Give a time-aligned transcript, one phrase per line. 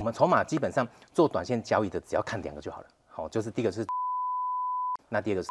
[0.00, 2.86] 我们筹码基本上做短线交易的，只要看两个就好了。
[3.10, 3.86] 好，就是第一个是，
[5.10, 5.48] 那第二个是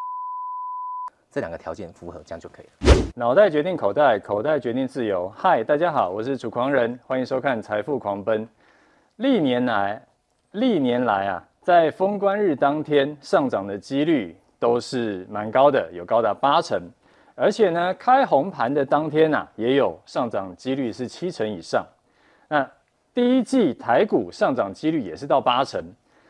[1.30, 2.72] 这两个条件符合，这样就可以了。
[3.16, 5.30] 脑袋决定口袋，口袋决定自由。
[5.38, 8.44] 嗨，大家好，我是楚狂人，欢迎收看《财富狂奔》。
[9.18, 10.04] 历年来，
[10.54, 16.82] 历年来啊，在封关日当天上涨的几率都是蛮高的，有高达八成。
[17.36, 21.86] 而且呢，开红盘的当天啊，也有上涨几率是七成以上。
[22.48, 22.68] 那
[23.20, 25.84] 第一季台股上涨几率也是到八成，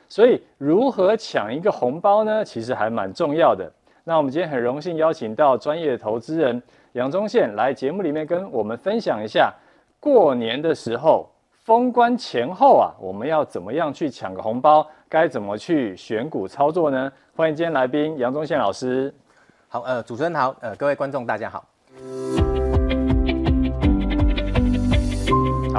[0.07, 2.43] 所以如何抢一个红包呢？
[2.43, 3.71] 其实还蛮重要的。
[4.03, 6.59] 那我们今天很荣幸邀请到专业的投资人
[6.93, 9.53] 杨宗宪来节目里面跟我们分享一下，
[9.99, 11.29] 过年的时候
[11.63, 14.83] 封关前后啊，我们要怎么样去抢个红包？
[15.07, 17.11] 该怎么去选股操作呢？
[17.35, 19.13] 欢迎今天来宾杨宗宪老师。
[19.67, 21.63] 好，呃，主持人好，呃，各位观众大家好。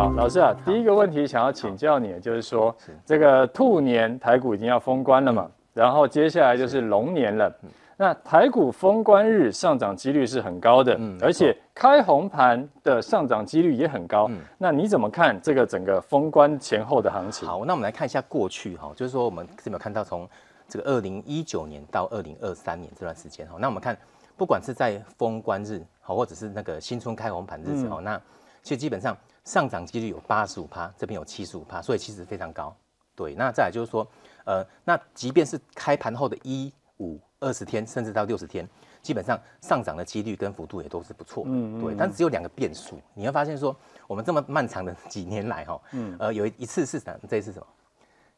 [0.01, 2.75] 好，老师啊，第一个问题想要请教你，就是说，
[3.05, 7.55] 这个兔年台股已经要封关了嘛，然后接下来就是龙年了。
[7.99, 14.27] 那台股封关日上涨几率是很高的，而且开红盘的上涨几率也很高。
[14.57, 17.47] 那你怎么看这个整个封关前后的行情？
[17.47, 20.27] 好，那我们来看一下过去哈，就是说我们有没有看到从
[20.67, 23.95] 这个二零一九年到二零二三年这段时间哈，那我们看，
[24.35, 28.19] 不管是在封关日好，或者是那个新春开红盘日子哦，那
[28.63, 32.75] 其实基本上上涨几率有八十五趴，这边有七十五趴，所以其实非常高。
[33.15, 34.07] 对，那再来就是说，
[34.45, 38.67] 呃，那即便是开盘后的一五二十天，甚至到六十天，
[39.03, 41.45] 基本上上涨的几率跟幅度也都是不错。
[41.47, 47.29] 嗯，对，但只有两个变数，你会发现说，我们这么漫长的几年来哈，嗯，呃，有一次是什么？
[47.29, 47.67] 这一次什么？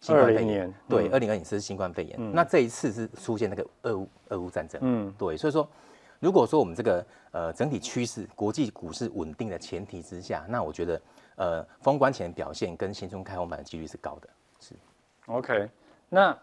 [0.09, 5.69] 二零年，对，二零二零是新冠肺炎，嗯、那这一次是出现那个俄乌俄乌战争，嗯，对，所以说，
[6.23, 11.03] 如果说我们这个呃整体趋势，国际股市稳定的前提之下，那我觉得
[11.35, 14.29] 呃封关前表现跟新春开红盘的几率是高的，
[14.61, 14.73] 是
[15.27, 15.69] ，OK，
[16.09, 16.39] 那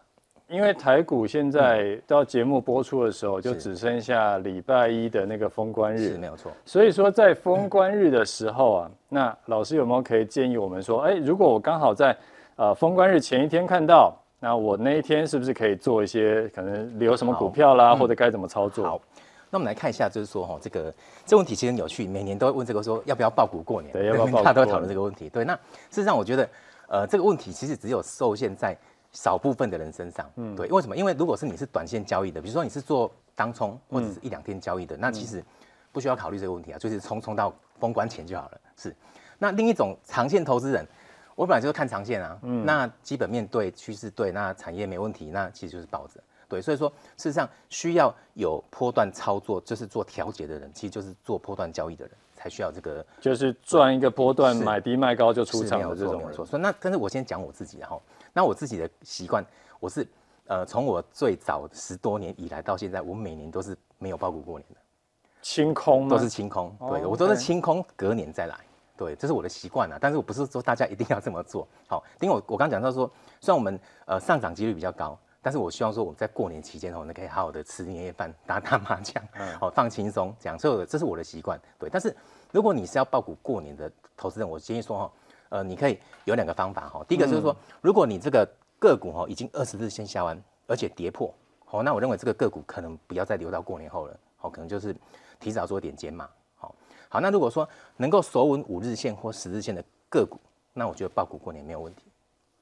[0.50, 12.18] 因为台股现在到节目播出的时候，就只剩下礼拜一的那个封关日，是没有错，所以说在封关日的时候啊，嗯、那老师有没有可以建议我们说，哎，如果我刚好在
[12.58, 18.84] 呃，封关日前一天看到，那我那一天是不是可以做一些可能留什么股票啦，嗯、或者该怎么操作？
[18.84, 19.02] 好，
[19.50, 20.94] 那我们来看一下，就是说哈，这个
[21.26, 24.44] 这个问题其实很有趣，每年都会问这个说要不要抱股过年，对，要不要抱股？
[24.44, 25.30] 大家都会讨论这个问题。
[25.30, 26.50] 对，那事实上我觉得，
[26.88, 28.78] 呃，这个问题其实只有受限在
[29.12, 30.30] 少部分的人身上。
[30.36, 30.96] 嗯，对，为什么？
[30.96, 35.44] 因为如果是你是短线交易的，比如说你是做当冲或者是一两天交易的，嗯、那其实
[35.92, 38.58] 不需要考虑这个问题啊，就是冲冲到封关前就好了。
[38.78, 38.96] 是，
[39.38, 40.86] 那另一种长线投资人。
[41.36, 56.44] 我本来就是看长线啊，嗯，那基本面对，趋势对，那产业没问题，那其实就是抱着，对，所以说事实上需要有波段操作，就是做调节的人，其实就是做波段交易的人才需要这个，就是赚一个波段，买低卖高就出场的这种，没有错。
[56.46, 58.02] 所以那但是我先讲我自己哈，
[58.34, 59.46] 那我自己的习惯，
[59.80, 60.06] 我是
[60.48, 64.80] 呃从我最早十多年以来到现在，我每年都是没有爆股过年的，
[65.44, 68.58] 清空都是清空，对，我都是清空，隔年再来。
[68.98, 71.66] 对，这是我的习惯啊，但是我不是说大家一定要这么做。
[71.88, 73.10] 好，因为我我刚讲到说，
[73.40, 79.24] 虽然我们呃上涨几率比较高，但是我希望说我们在过年期间哦，那可以好好的吃年夜饭、打打麻将，
[79.60, 80.60] 好放轻松这样。
[80.60, 81.60] 所以这是我的习惯。
[81.78, 82.16] 对，但是
[82.52, 85.12] 如果你是要报股过年的投资人，我建议说哈，
[85.50, 87.04] 呃，你可以有两个方法哈。
[87.08, 88.48] 第一个就是说，如果你这个
[88.80, 91.34] 个股哈已经二十日线下弯，而且跌破，
[91.70, 94.96] 哦，那我认为这个个股可能不要再留到过年后了，哦，可能就是
[95.40, 96.30] 提早做点减码。
[96.58, 96.76] 好，
[97.08, 100.38] 好那如果说能够守稳五日线或十日线的个股，
[100.74, 102.04] 那我觉得报股过年没有问题。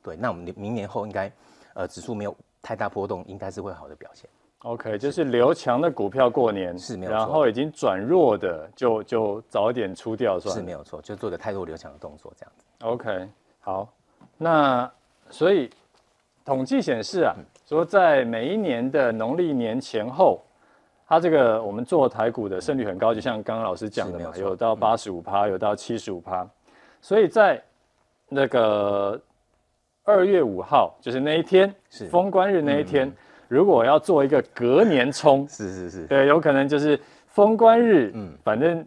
[0.04, 1.32] 对，那我们明年后应该，
[1.74, 2.36] 呃，指数没有
[2.68, 4.30] 太大波动，应该是会好的表现。
[4.64, 12.66] OK，就是留强的股票过年是没有错，然后已经转弱的就就早一点出掉算了，是没有错，就做个太多留强的动作这样子。
[12.82, 13.30] OK，
[13.62, 13.88] 好，
[14.38, 14.92] 那
[15.30, 15.70] 所以
[16.44, 17.34] 统计显示啊，
[17.66, 20.42] 说在每一年的农历年前后。
[21.10, 26.46] 它这个我们做台股的胜率很高，就像刚刚老师讲的嘛，有到八十五趴，有到七十五趴，
[27.00, 27.64] 所以在
[28.28, 29.18] 那个
[30.08, 33.12] 二月五号，就是那一天，是封关日那一天，
[33.48, 38.84] 如果要做一个隔年冲，是是是，对，有可能就是封关日，嗯，反正。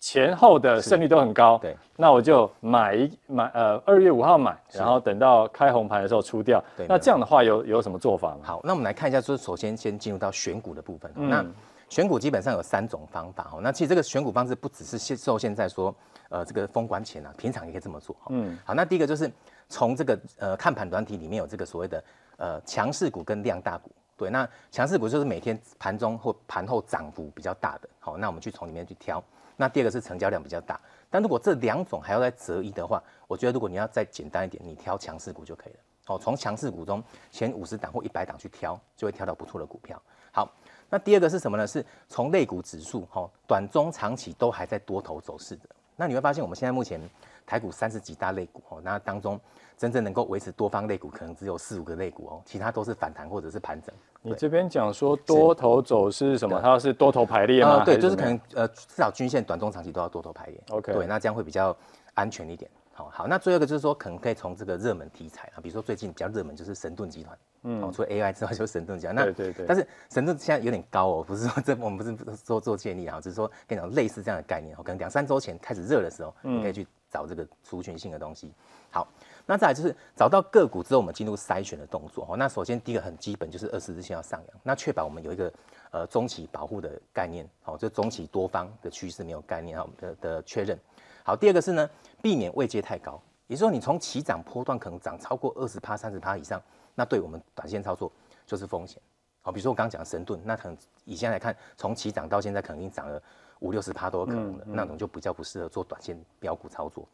[0.00, 6.62] 前后的胜率都很高，对，那我就买一买，呃，二月五号买，然后等到开红盘的时候出掉。
[6.76, 8.40] 对，那这样的话有有什么做法吗？
[8.42, 11.10] 好，那我们来看一下，就是首先先进入到选股的部分。
[11.16, 11.42] 嗯、那
[11.88, 13.60] 选股基本上有三种方法哦。
[13.62, 15.94] 那其实这个选股方式不只是受限在说，
[16.28, 18.14] 呃，这个封关前啊，平常也可以这么做。
[18.28, 19.32] 嗯，好，那第一个就是
[19.68, 22.04] 从这个呃看盘软体里面有这个所谓的
[22.36, 23.90] 呃强势股跟量大股。
[24.16, 27.88] 对，那强势股就是每天盘中或盘后涨幅比较大的。
[27.98, 29.22] 好，那我们去从里面去挑。
[29.56, 30.80] 那第二个是成交量比较大。
[31.10, 35.78] 但如果这两种还要再择一的话，我觉得如果你要再简单一点，你挑强势股就可以了。
[36.06, 37.02] 哦，从强势股中
[37.32, 40.00] 前五十档或一百档去挑，就会挑到不错的股票。
[40.30, 40.48] 好，
[40.88, 41.66] 那第二个是什么呢？
[41.66, 45.68] 是从类股指数，哈，短中长期都还在多头走势的。
[45.96, 47.00] 那你会发现，我们现在目前
[47.46, 49.38] 台股三十几大类股，哦，那当中
[49.76, 53.94] 真正能够维持多方类股，可能只有四五个类股哦，其他都是反弹或者是盘整。
[54.22, 56.60] 你这边讲说多头走势是什么？
[56.60, 57.78] 它是多头排列吗？
[57.78, 60.60] 呃、对，就是可能呃，至少均线短中长期都要多头排列。
[60.70, 61.76] OK，对，那这样会比较
[62.14, 62.70] 安全一点。
[62.96, 69.14] 好好，那最后一个就是说，可能可以从这个热门题材啊，比如说最近比较热门就是神盾集团，嗯，哦除了 AI 之外就是神盾集团。
[69.14, 69.66] 那对对对。
[69.66, 78.52] 但是神盾现在有点高哦，不是说这我们不是说做建议啊，只是说跟你讲类似这样的概念哦，可能两三周前开始热的时候，你可以去找这个族群性的东西。
[78.92, 79.08] 好，
[79.44, 82.36] 那再来就是找到个股之后，我们进入筛选的动作哦。
[82.36, 85.52] 那首先第一个很基本就是二十日线要上扬，那确保我们有一个
[85.94, 90.76] 呃中期保护的概念，好，这中期多方的趋势没有概念哈的的确认。
[91.22, 91.88] 好，第二个是呢，
[92.20, 96.60] 避免位阶太高，也就是说你从起涨波段可能涨超过二十趴、三十趴以上，
[96.96, 98.10] 那对我们短线操作
[98.44, 99.00] 就是风险。
[99.40, 103.22] 好，比如说我刚刚讲的神盾，那可能以现在来看，从起涨到现在可能已经涨了
[103.60, 107.06] 五六十趴都有可能的，嗯嗯、那种就比较不适合做短线标股操作。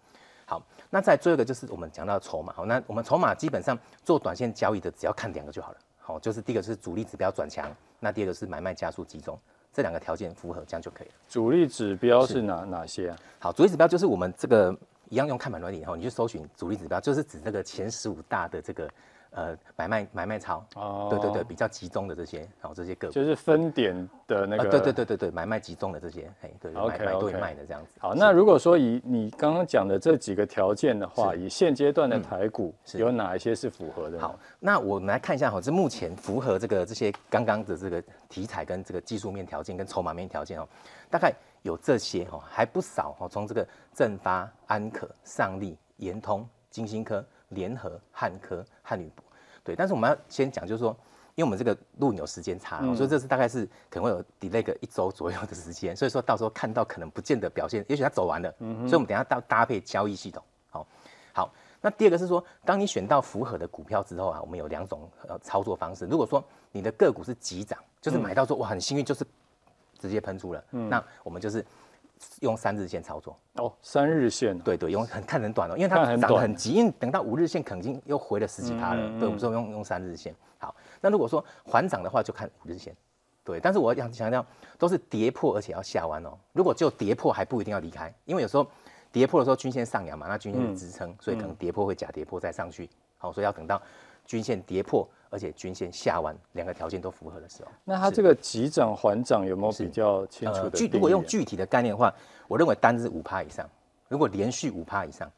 [0.46, 2.54] 好，那再最后一个就是我们讲到的筹码。
[2.54, 5.78] 好，那我们筹码基本上做短线交易的，只要看两个就好了。
[5.98, 7.70] 好，就是第一个是主力指标转强，
[8.00, 9.38] 那第二个是买卖加速集中。
[9.72, 11.14] 这两个条件符合，这样就可以了。
[11.28, 13.18] 主力指标是哪是哪些啊？
[13.38, 14.76] 好，主力指标就是我们这个
[15.10, 18.88] 一样用看板软体，然后你去搜寻主力指标，就是指这个前十五大的这个。
[19.32, 23.14] 呃，买卖买卖超，哦，对对对，比较集中的这些，然后这些个股。
[23.14, 23.94] 就是分点
[24.26, 27.92] 的那个，对对对对对，买卖集中的这些，嘿，对买对卖的这样子。
[28.00, 34.18] 好，那如果说以你刚刚讲的这几个条件的话，以现阶段的台股有哪一些是符合的？
[34.18, 40.66] 好，那我们来看一下哈，这目前符合这个这些刚刚的这个题材跟这个技术面条件跟筹码面条件哦，
[41.10, 47.24] 大概有这些哈，还不少哈，从这个正发、安可、上力、延通、金星科。
[47.50, 49.24] 联合汉科、汉语博，
[49.64, 50.96] 对，但是我们要先讲，就是说，
[51.34, 60.40] 因为我们这个录影有时间差，嗯、所以这次大概是可能会有 delay 个一周左右的时间，所以说到时候看到可能不见得表现，也许它走完了，嗯、所以我们等下到搭配交易系统，
[60.70, 60.86] 好，
[61.32, 66.40] 好，那第二个是说，当你选到符合的股票之后啊，我们有两种呃操作方式，如果说
[66.70, 69.26] 你的个股是急涨，就是买到说哇很幸运，就是
[70.00, 71.64] 直接喷出了，嗯、那我们就是。
[72.40, 80.34] 用三日线操作哦，三日线，对对，用很看很短哦，因为它涨得很急，因为等到五日线肯定又回了十几趴了，嗯嗯嗯对，我们说用用三日线。
[80.58, 82.94] 好，那如果说缓涨的话，就看五日线，
[83.42, 83.58] 对。
[83.58, 84.44] 但是我要强调，
[84.76, 86.36] 都是跌破而且要下弯哦。
[86.52, 88.66] 如果就跌破还不一定要离开，因为有时候
[89.10, 92.86] 跌破的时候均线上扬嘛，那均线是支撑，嗯、所以可能跌破会假跌破再上去。
[93.16, 93.80] 好，所以要等到
[94.26, 95.08] 均线跌破。
[95.32, 100.70] 而且均线下弯，两个条件都符合的时候，那它这个急涨缓涨有没有比较清楚的？
[100.70, 102.12] 具、呃、如果用具体的概念的话，
[102.48, 103.64] 我认为单日五趴以上，
[104.08, 105.30] 如果连续五趴以上，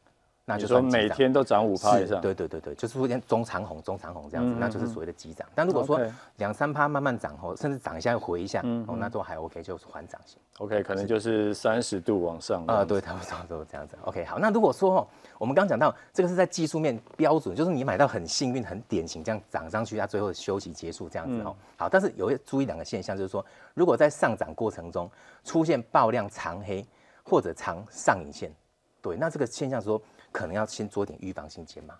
[0.45, 2.19] 那就说每天都涨五趴以上。
[2.19, 5.47] 对对对对，就是说中长红、中长红这样子，那就是所谓的急涨。
[5.55, 6.01] 但如果说
[6.35, 10.37] 两三趴慢慢涨哦，甚至涨一下又回一下，嗯、哦，那都还 OK，就是缓涨型。
[10.57, 12.61] OK，可能就是三十度往上。
[12.67, 13.97] 啊、呃，对，差不多都这样子。
[14.03, 15.07] OK，好，那如果说哦
[15.37, 21.55] 我们刚刚讲到这个是在技术面标准，就是你买到很幸运、很典型这样涨上去，它最后休息结束这样子哦。
[21.57, 25.09] 嗯、好，但是有一注意两个现象，就是说如果在上涨过程中
[25.45, 26.85] 出现爆量长黑
[27.23, 28.53] 或者长上影线，
[29.01, 30.01] 对，那这个现象说
[30.33, 31.97] 可能要先做点预防性减码，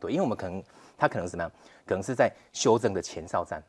[0.00, 0.60] 对，因为我们可能
[0.98, 1.52] 它可能是什么样，
[1.86, 3.62] 可能是在修正的前哨站，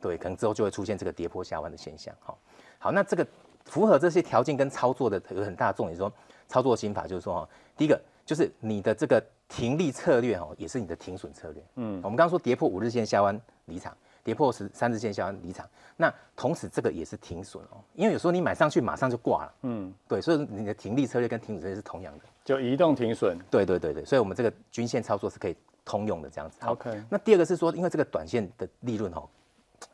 [0.00, 2.14] 对，可能之后就会出现这个跌破下弯的现象。
[2.20, 2.38] 好，
[2.78, 3.26] 好，那这个
[3.64, 6.12] 符合这些条件跟操作的有很大的重点，说
[6.46, 8.00] 操作心法就是说哈，第一个。
[8.26, 11.62] 就是你的这个停利策略哦，也是你的停损策略。
[11.76, 13.96] 嗯，我们刚刚说跌破五日线下弯离场，
[14.26, 15.64] 跌破十三日线下弯离场，
[15.96, 19.54] 那同时这个也是停损哦，因为有时候你买上去马上就挂了。
[19.62, 23.38] 嗯，对，所以你的停利策略跟停损策略是同样的，就移动停损。
[23.48, 26.58] 对对对对，所以我们这个均线操作是可以通用的这样子。
[26.66, 29.28] OK，那第二个是说，因为这个短线的利润哦，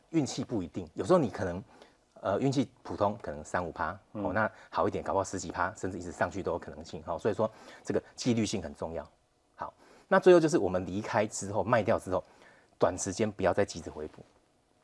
[0.09, 1.63] 运气不一定，有时候你可能。
[2.25, 7.03] 呃，运气普通，可能三五趴哦，那好一点，搞不好十几趴，甚至一直上去都有可能性。
[7.03, 7.51] 好，所以说
[7.83, 9.05] 这个纪律性很重要。
[9.55, 9.73] 好，
[10.07, 12.23] 那最后就是我们离开之后卖掉之后，
[12.83, 14.21] 短时间不要再急着回补，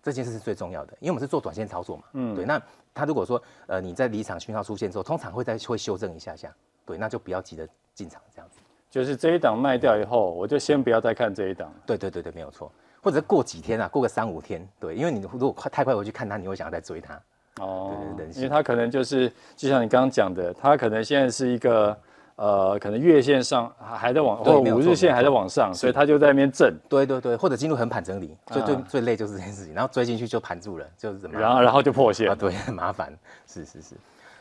[0.02, 2.04] 这件事是最重要的，因为我们是做短线操作嘛。
[2.14, 2.46] 嗯，对。
[2.46, 2.62] 那
[2.94, 6.50] 他如果说呃你在离场讯号出现之后，通常会再会修正一下下，
[6.86, 8.60] 对，那就不要急着进场这样子。
[8.90, 11.70] 就是这一档卖掉以后，我就先不要再看这一档。
[11.86, 12.72] 对对对对，没有错。
[13.04, 17.22] 或者过几天啊，过个三五天，对，因为你如果快太快回去看它，你会想要再追它。
[17.62, 21.98] 哦，对对对，因为它可能就是，就像你刚刚讲的，它可能现在是一个，
[22.40, 26.74] 呃，可能月线上还在往，或者五日线还在往上，所以它就在那边震。
[26.88, 31.42] 对对对，或者进入横盘整理，最最最累就是这件事情，然后追进去就盘住了，就是怎么样？
[31.44, 33.14] 然后然后就破线啊，对，很 麻烦，
[33.46, 33.94] 是是是。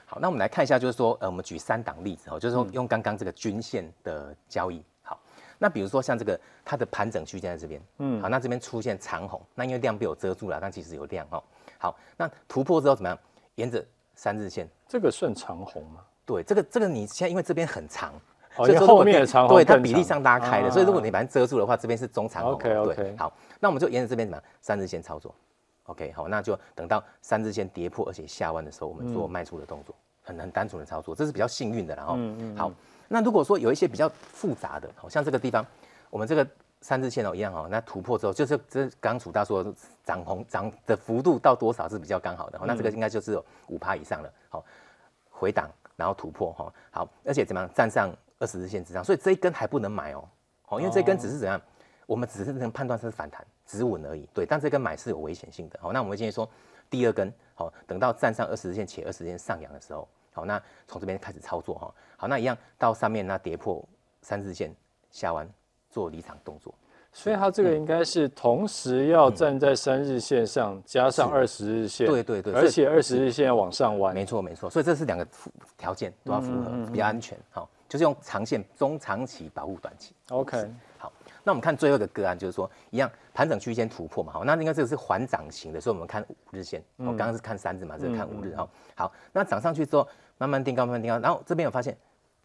[0.06, 4.80] 好，那我们来看一下，就是说，呃，我们举三档例子哦，就是说用刚刚这个均线的交易。
[5.02, 5.18] 好，
[5.58, 11.42] 那比如说像这个它的盘整区间在这边，嗯，好，那这边出现长红，那因为量被我遮住了，但其实有量哦。
[11.78, 13.18] 好，那突破之后怎么样？
[13.56, 16.00] 沿着三日线，这个算长红吗？
[16.28, 18.12] 对，这个这个你现在因为这边很长，
[18.56, 22.52] 哦、所以后面的长红，对它比例上拉开了，啊、所以如果你把它遮住的话，这边是中长红。
[22.52, 22.94] OK OK。
[22.94, 24.44] 对，好，那我们就沿着这边怎么样？
[24.60, 25.34] 三日线操作。
[25.84, 29.94] OK，好，那就等到三日线跌破而且下弯的时候，我们做卖出的动作，
[30.26, 31.96] 嗯、很很单纯的操作，这是比较幸运的。
[31.96, 32.70] 然后，嗯嗯嗯好，
[33.08, 35.64] 那如果说有一些比较复杂的，好像这个地方，
[36.10, 36.46] 我们这个
[36.82, 39.64] 三日线哦一样哦，那突破之后，就是这刚楚大说
[40.04, 44.30] 涨红涨的幅度到多少是比较刚好的，嗯、那这个应该就是五趴以上了。
[44.50, 44.62] 好，
[45.30, 50.24] 回档然后突破哈，好，而且怎么样站上二十日线之上，所以这一根还不能买哦，
[50.64, 51.58] 好，因为这一根只是怎样。
[51.58, 51.62] 哦
[52.08, 55.78] 我们只是能判断它是反弹止稳而已，对，但这根买是有危险性的。
[55.78, 56.48] 好，那我们今天说，
[56.88, 61.94] 第二根，好，等到站上二十日线且二十日线上扬的时候，好，那从这边开始操作哈。
[62.16, 63.86] 好，那一样到上面那跌破
[64.22, 64.74] 三日线
[65.10, 65.46] 下弯
[65.90, 66.74] 做离场动作。
[67.12, 74.14] 所以它这个应该是同时要站在三日线上加上二十日线，对对对，而且二十日线要往上弯。
[74.14, 75.26] 没错没错，所以这是两个
[75.76, 77.36] 条件都要符合，比较安全。
[77.50, 80.14] 好，就是用长线中长期保护短期。
[80.30, 81.12] OK 好。
[81.44, 91.96] 那我们看最后一个个案，就是说一样盘整区间突破嘛，好，那应该这个是缓涨型的，所以我们看五日线，我刚刚是看三日嘛，这个看五日哈，好，那涨上去之后慢慢定高，慢慢定高，然后这边有发现，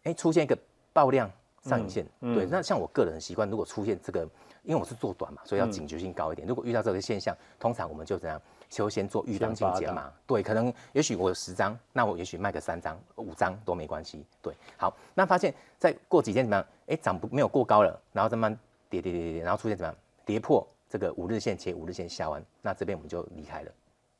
[0.04, 0.56] 哎，出现一个
[0.94, 1.30] 爆量
[1.64, 4.26] 上影线，对，那像我个人的习惯，如果出现这个，
[4.64, 16.66] 因为我是做短嘛，所以要警觉性高一点，如果遇到这个现象，通常我们就怎样，就先做预当性解码，对，可能也许我有十张，那我也许卖个三张、五张都没关系，对，好，那发现再过几天怎么样？
[16.88, 18.58] 哎，涨不没有过高了，然后再慢。
[18.90, 19.96] 跌跌跌跌，然后出现怎么样？
[20.24, 23.72] 跌破这个五日线且五日线下弯，那这边我们就离开了。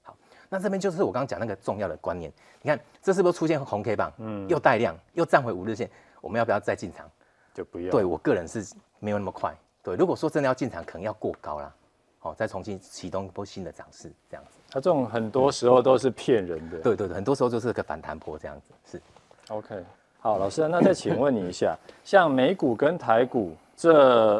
[0.02, 0.16] 好，
[0.48, 2.32] 那这边就是我刚刚讲那个重要的观念。
[2.60, 4.12] 你看，这是不是出现红 K 棒？
[4.18, 5.88] 嗯，又带量，又站回五日线，
[6.20, 7.08] 我们要不要再进场？
[7.52, 7.92] 就不要。
[7.92, 8.66] 对我个人是
[8.98, 9.54] 没有那么快。
[9.84, 11.72] 对，如果说真的要进场，可能要过高啦。
[12.18, 14.58] 好，再重新启动一波新的涨势，这样子。
[14.70, 16.78] 它这种很多时候都是骗人的。
[16.78, 18.72] 对对对，很多时候就是个反弹波这样子。
[18.90, 19.02] 是。
[19.48, 19.84] OK，
[20.18, 23.54] 好，老师，那再请问你一下，像美股跟台股。
[23.76, 23.92] 这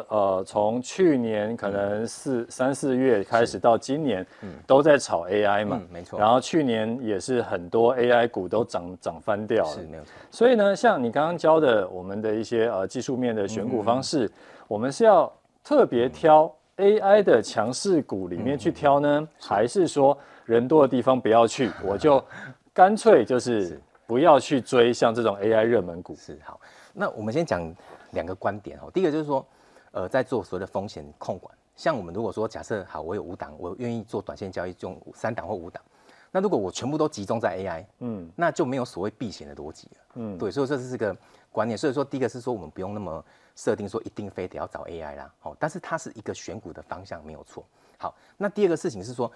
[0.09, 6.17] 呃，从去年可能四、嗯、三四月开始到今年，嗯，都在炒 AI 嘛，嗯、没错。
[6.17, 10.11] 然后去年也是很多 AI 股都涨涨翻掉了，是没有错。
[10.31, 14.31] 所以呢，像你刚刚教的我们的一些呃技术面的选股方式，嗯、
[14.69, 15.31] 我们是要
[15.63, 22.23] 特别挑 AI 的强势股里面去挑呢，嗯、还是说人多的地方不要去，我就
[22.73, 23.77] 干脆就是
[24.07, 26.15] 不要去追像这种 AI 热门股？
[26.15, 26.57] 是好。
[26.93, 27.75] 那我们先讲。
[28.15, 29.45] 两个观点哦，第一个就是说，
[29.91, 35.83] 呃，在做所谓的风险控管，像我们如果说假设好，我有五档，我愿意做短线交易，用三档或五档，
[36.31, 41.15] 那如果我全部都集中在 AI，嗯，那就没有所谓避险的逻辑了，嗯，对，所以这是个
[41.51, 41.77] 观念。
[41.77, 43.23] 所以说，第一个是说我们不用那么
[43.55, 47.63] 设定说一定非得要找 AI 啦，好，但是它是一个选股的方向没有错。
[47.97, 49.31] 好，那第二个事情是说，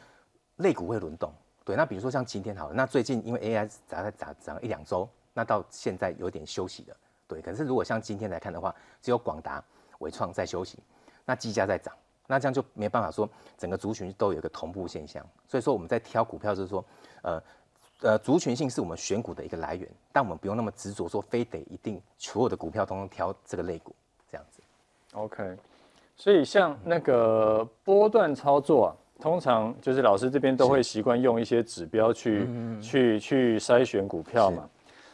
[0.58, 1.32] 类股会轮动，
[1.64, 6.98] 对，那比如说像今天好了，那最近因为 AI 涨了涨涨了一两周，那到现在有点休息了。
[7.30, 9.64] 对，可是如果像今天来看的话，只有广达、
[10.00, 10.80] 伟创在休息，
[11.24, 11.94] 那技嘉在涨，
[12.26, 15.24] 那这样就没办法说整个族群都有一个同步现象。
[15.48, 16.84] 所以说我们在挑股票就是说，
[17.22, 17.42] 呃
[18.02, 23.94] 呃，族群性是我们选股的一个来源，但我们不用那么执着说非得一定所有的股票都能挑这个类股
[24.32, 24.62] 这样子。
[25.14, 25.56] OK，
[26.16, 28.90] 所以像那个波段操作啊，
[29.22, 32.48] 通常就是老师这边都会习惯用一些指标去
[32.82, 34.68] 去去筛选股票嘛。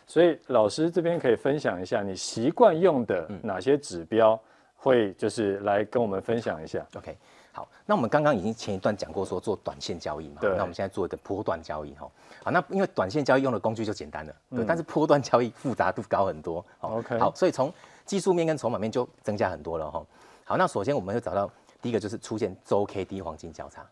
[0.07, 4.39] 所以老师这边可以分享一下你习惯用的哪些指标，
[4.75, 6.85] 会就是来跟我们分享一下。
[6.95, 7.17] OK，
[7.51, 12.09] 好，那我们刚刚已经前一段讲过说做短线交易嘛，对那我们现在做一个波段交易哈。
[12.43, 16.63] 好，那因为短线交易用的工具就简单了，对，嗯、但是波段交易复杂度高很多。
[16.81, 17.73] OK，好，所以从
[18.05, 20.05] 技术面跟筹码面就增加很多了哈。
[20.43, 21.49] 好，那首先我们会找到
[21.81, 23.83] 第一个就是出现周 K D 黄金交叉.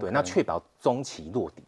[0.00, 1.62] 对，那确保中期落底，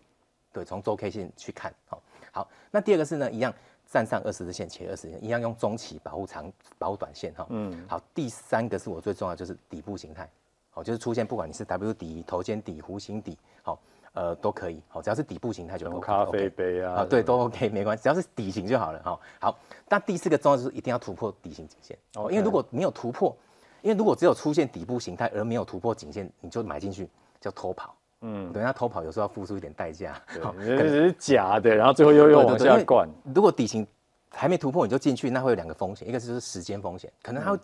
[0.52, 3.54] 对，从周 K 线去看，好，好，那第二个是呢一样。
[3.92, 7.46] 站上二十日线前二十日线，一样用中期保护长保护短线哈。
[7.50, 10.26] 嗯，好，第三个是我最重要就是底部形态，
[10.70, 13.78] 好，就是出现不管你是 W 底、头肩底、弧形底，好，
[14.14, 16.06] 呃都可以，好，只要是底部形态就 OK。
[16.06, 19.20] 咖啡杯啊，啊对，都 OK 没关系，只要是底型就好了哈。
[19.38, 19.58] 好，
[19.90, 23.36] 那第四个重要就是一定要突破底型颈线哦，因为如果没有突破，
[23.82, 27.06] 因为如果只有出现底部形态而没有突破颈线，你就买进去
[27.42, 27.94] 叫偷跑。
[28.22, 33.08] 嗯，等下偷跑有时候要付出一点代价，可能是假的，然后最后又又往下灌。
[33.34, 33.86] 如果底型
[34.30, 37.58] 还没突破你就进去，那会有两个风险，一个就是时间风险，可能它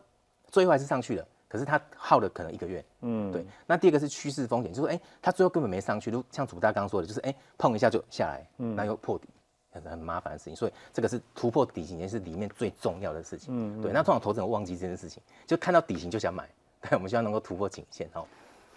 [0.51, 2.85] 最后还是上去了，可是它耗了可能一个月。
[3.03, 3.45] 嗯，对。
[3.67, 9.29] 那第二个是趋势风险，就是哎，它最后根本没上去，就像主大刚说的，就是哎碰一下就下来，那又破底，
[9.71, 13.55] 很很麻烦的事情，所以这个是突破底型也是里面最重要的事情。
[13.57, 13.93] 嗯，对。
[13.93, 16.49] 那通常投资人忘记这件事情，就看到底型就想买，
[16.81, 18.27] 但我们希望能够突破颈线哦。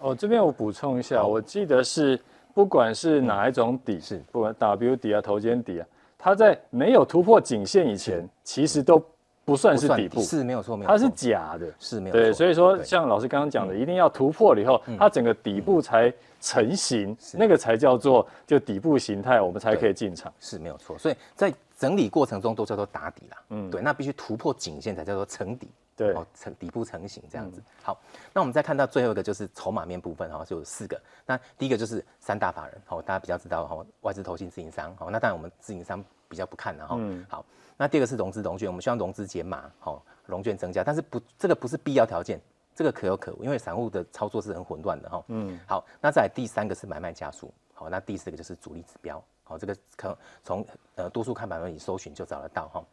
[0.01, 2.20] 哦，这边我补充一下，我记得是
[2.53, 9.01] 不管是哪一种底，是不管 W 底啊、头肩底啊，它在没有突破颈线以前，其实都。
[9.43, 12.22] 不算是底部，是没有错，没有错，它是假的，是没有错。
[12.22, 20.96] 对，所以说像老师刚刚讲的，一定要突破了以后，它整个底部才成型，那个才叫做就底部形态，我们才可以进场，是没有错。
[20.96, 25.67] 所以在整理过程中都叫做打底啦，嗯，对，那必须突破颈线才叫做成底，
[26.01, 27.62] 对，哦，成底部成型这样子。
[27.84, 28.00] 好，
[28.34, 31.00] 那我们再看到最后一个就是筹码面部分哈，就有四个。
[31.25, 37.46] 那第一个就是三大法人，好，大家比较知道哈，外资、投信、自营商，好，那当然我们自营商比较不看了哈，嗯，好。
[37.77, 42.39] 那第二个是融资融券，我们希望融资减码，好，融券增加，但是不，这个不是必要条件，
[42.75, 45.24] 这个可有可无，因为散户的操作是很混乱的哈。
[45.29, 52.84] 嗯，好，那再来第三个是买卖家数，好，那第四个就是主力指标，好，这个可从呃多数看盘里搜寻就找得到哈。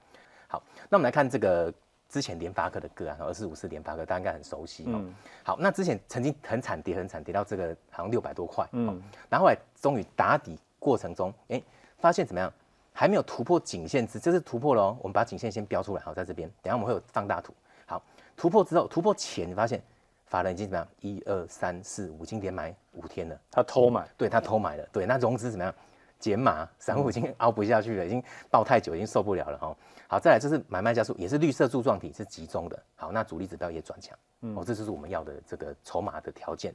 [0.46, 1.70] 好，那我们来看这个
[2.08, 4.84] 之前联发科的个案，二四五四联发科，大家应该很熟悉。
[4.86, 11.64] 嗯，好，那之前曾经很惨跌，很惨跌到这个好像六百多块，嗯，然后后来终于打底过程中，哎、欸，
[11.98, 12.52] 发现怎么样？
[12.92, 14.96] 还没有突破颈线之，这是突破了哦。
[15.00, 16.50] 我们把颈线先标出来，好，在这边。
[16.60, 17.54] 等下我们会有放大图。
[17.86, 18.02] 好，
[18.36, 19.80] 突破之后，突破前你发现
[20.26, 20.88] 法人已经怎么样？
[21.00, 23.38] 一二三四五，已经连买五天了。
[23.52, 24.84] 他偷买，对他偷买了。
[24.90, 25.72] 对，那融资怎么样？
[26.18, 29.76] 减码，散户已经熬不下去了，已经抱太久，已经受不了了哈。
[30.08, 32.82] 好，再来就是买卖家数，也是绿色柱状体，是集中的。
[32.96, 34.18] 好，那主力指标也转强。
[34.54, 36.74] 哦，这就是我们要的这个筹码的条件。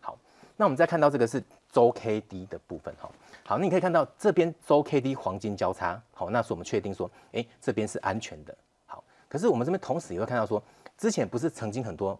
[0.00, 0.18] 好，
[0.56, 3.10] 那我们再看到这个是周 K D 的部分哈。
[3.44, 8.54] 好，那你可以看到这边周 K D 黄金交叉，好，那是我们确定说，哎、欸，这边是安全的。
[8.86, 10.62] 好，可是我们这边同时也会看到说，
[10.98, 12.18] 之前不是曾经很多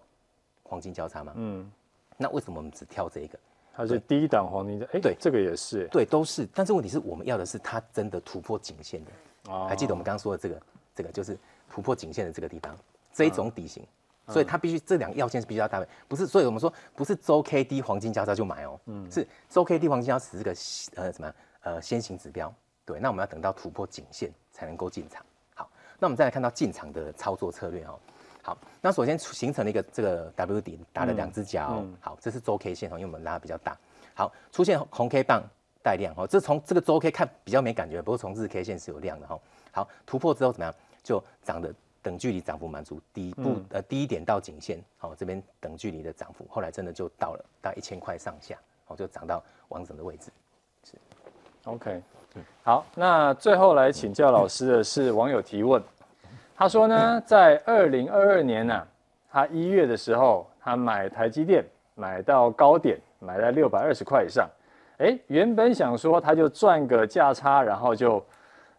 [0.62, 1.32] 黄金交叉吗？
[1.36, 1.70] 嗯，
[2.16, 3.38] 那为什么我们只挑这一个？
[3.76, 6.46] 它是低档黄金的，哎、欸，对，这个也是，对，都是。
[6.54, 9.10] 但是问题是我们要的是它真的突破颈线的。
[9.52, 10.62] 哦，还记得我们刚刚说的这个，
[10.94, 11.36] 这个就是
[11.68, 12.76] 突破颈线的这个地方，
[13.12, 13.84] 这一种底型。
[14.26, 20.50] 所以它必须这两个要件是必须要搭配，不是，所以我们说不是周 K D 黄金交叉就买哦，嗯，是周 K D 黄金交叉是个
[20.94, 22.50] 呃什么呃先行指标，
[22.86, 25.22] 对，那我们要等到突破颈线才能够进场。
[25.54, 28.00] 好，那我们再来看到进场的操作策略哦。
[28.44, 33.76] 好，那首先形成了一个这个 W 底打了两只脚，嗯，好，这是周 K 线哦，因为我们拉的比较大。
[34.14, 35.42] 好，出现红 K 棒
[35.82, 39.40] 带量哦，这从这个周 K 看比较没感觉，不过从日 K 线是有量的哈。
[39.72, 40.74] 好，突破之后怎么样？
[41.02, 41.74] 就涨的。
[42.04, 50.30] 等距离涨幅满足底部、嗯、呃低一点到颈线，好、哦、这边等距离的涨幅，后来真的就到了大概一千块上下，好、哦、就涨到完整的位置，
[50.84, 50.98] 是
[51.64, 52.02] ，OK，
[52.34, 55.82] 嗯，好，那最后来请教老师的是网友提问，
[56.56, 58.82] 他说呢，在二零二二年呢、
[59.30, 61.64] 他一月的时候他买台积电
[61.94, 64.48] 买到高点，买在六百二十块以上，
[64.98, 68.24] 哎、原本想说他就赚个价差，然后就。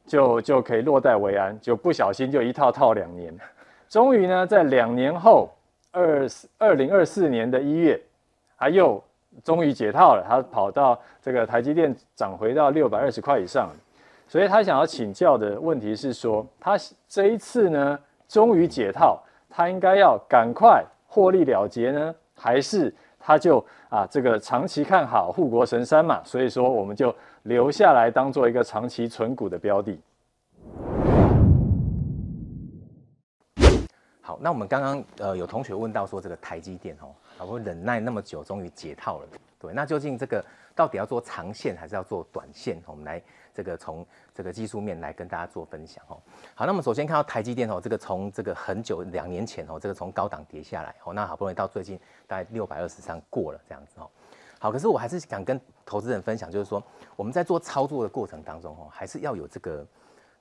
[0.07, 3.35] 就就可以落袋为安，就不小心就一套套两年，
[3.89, 5.49] 终于呢，在两年后，
[5.91, 6.27] 二
[6.59, 7.99] 二零二四年的一月，
[8.55, 9.03] 他又
[9.43, 13.71] 终于解套了，他跑到这个台积电涨回到六百二十块以上，
[14.27, 27.15] 所以他想要请教的问题是说，他这一次呢，终于解套，他应该要赶快获利了结呢，还是他就啊这个长期看好护国神山嘛，所以说我们就。
[27.45, 30.01] 留下来当做一个长期存股的标的。
[34.19, 39.27] 好，那我们刚刚呃有同学问到说这个台积电哦，好不忍耐那么久，终于解套了。
[39.59, 42.81] 对，那究竟这个到底要做长线还是要做短线？
[42.88, 43.21] 我们来
[43.55, 46.21] 这个从这个技术面来跟大家做分享哦。
[46.53, 54.09] 好，那么首先看到台积电哦，这个从这个很久两年前哦，这个从高档跌下来哦，那好不容易到最近大概六百二十三过了这样子哦。
[54.59, 56.83] 好，可是我还是想跟投资人分享，就是说
[57.15, 59.85] 我们在做操作的过程当中，哦，还是要有这个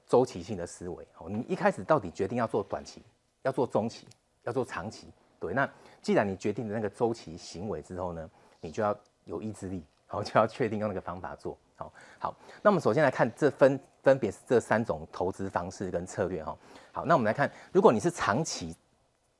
[0.07, 1.07] 周期性的思维。
[1.19, 3.03] 哦，你一开始到底决定要做短期，
[3.43, 4.07] 要做中期，
[4.45, 5.53] 要做长期，对？
[5.53, 5.69] 那
[6.01, 11.57] 既然你决定了那个周期行为之后呢，你就要有意志力，好，就要确定用那个方法做。
[11.77, 16.43] 好，好，那我们首先来看这分分别是这三种投资方式跟策略。
[16.45, 16.57] 哈，
[16.93, 18.77] 好，那我们来看，如果你是长期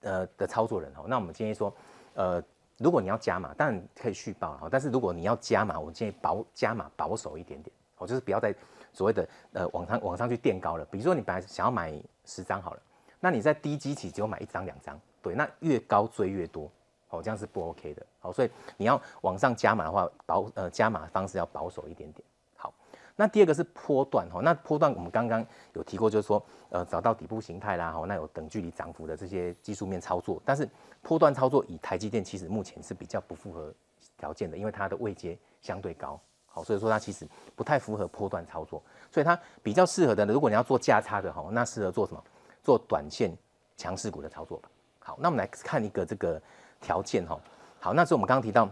[0.01, 1.75] 呃的操作人，哦，那我们建议说，
[2.15, 2.43] 呃。
[2.79, 4.69] 如果你要加码，当然可以续抱哈。
[4.69, 8.53] 但是如果你要加码，我建议保加码保守一点点，哦，就是不要再
[8.93, 10.85] 所谓的呃往上往上去垫高了。
[10.87, 12.83] 比如说你本来想要买十张好了，
[13.21, 16.69] 那你在低基期只有买一张两张，对，那越高追越多，
[17.17, 18.05] 哦，这样是不 OK 的。
[18.21, 22.25] 好，所以你要往上加码的话，保呃加码方式要保守一点点。
[22.57, 22.73] 好
[23.17, 30.69] 那第二个是波段哈，那波段我们刚刚有提过，就是说，呃，找到底部形态啦，哈，那有等距离涨幅的这些技术面操作，但是
[31.03, 33.73] 波段操作以台积电其实目前是比较不符合
[34.19, 42.23] 条件的，因为它的位阶相对高，好，所以说它其实不太符合波段操作，所以它比较适合的呢，如果你要做价差的哈，那适合做什么？
[42.65, 43.31] 做短线
[43.77, 44.71] 强势股的操作吧。
[44.99, 46.41] 好，那我们来看一个这个
[46.85, 47.41] 条件哈。
[47.81, 48.69] 好，那是我们刚刚提到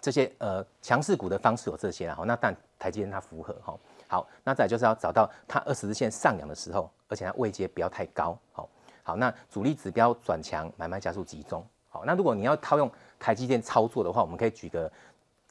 [0.00, 3.74] 这些呃强势股的方式有这些啦，好，那但台积电它符合哈。
[4.06, 8.38] 好，那再就是要找到它二十日线上扬的时候，而且它位阶不要太高。
[8.52, 8.68] 好，
[9.02, 11.64] 好，那主力指标转强，买卖加速集中。
[11.88, 14.90] 好，那如果你要套用台积电操作的话，我们可以举个。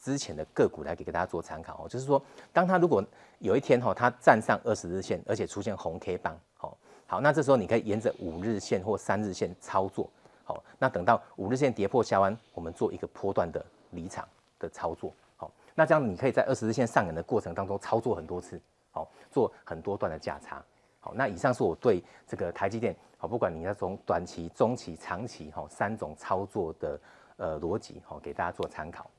[0.03, 2.19] 之前的个股来给给大家做参考哦，就是说，
[2.51, 3.05] 当它如果
[3.37, 6.75] 有一天哈，它站上二十日线，而且出现红 K 棒，好，
[7.05, 10.09] 好，那这时候你可以沿着五日线或三日线操作，
[10.43, 14.27] 好，那等到五日线跌破下弯，我们做一个波段的离场
[14.59, 18.59] 的操作，好，那这样你可以在二十日线上演的过程当中操作很多次，
[18.91, 20.63] 好，做很多段的价差，
[20.99, 26.99] 好，那以上是我对这个台积电，好，不管你要从短期、中期、长期，好，三种操作的
[27.37, 29.09] 呃逻辑，好，给大家做参考。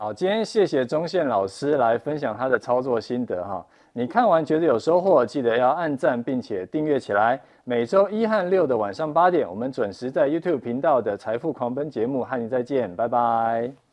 [0.00, 3.66] 好，今天谢谢宗宪老师来分享他的操作心得哈。
[3.92, 7.40] 你看完觉得有收获，记得要按赞并且订阅起来。
[7.64, 13.87] 每周一和六的晚上八点，我们准时在 YouTube 频道的财富狂奔节目和你再见，拜拜。